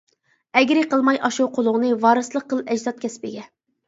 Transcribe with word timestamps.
ئەگرى 0.59 0.85
قىلماي 0.93 1.19
ئاشۇ 1.27 1.45
قولۇڭنى، 1.57 1.91
ۋارىسلىق 2.05 2.47
قىل 2.55 2.63
ئەجداد 2.77 2.99
كەسپىگە. 3.05 3.45